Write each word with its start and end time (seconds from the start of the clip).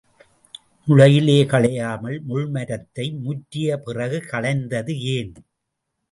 முளையிலே 0.87 1.35
களையாமல் 1.45 2.17
முள் 2.21 2.47
மரத்தை 2.47 3.05
முற்றிய 3.23 3.77
பிறகு 3.77 4.19
களைந்தது 4.31 4.95
ஏன்? 5.13 5.31